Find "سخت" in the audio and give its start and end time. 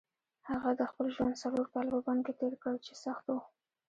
3.03-3.25